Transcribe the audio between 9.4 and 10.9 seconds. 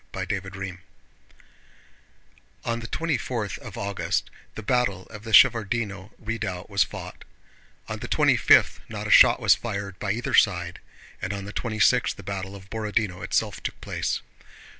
fired by either side,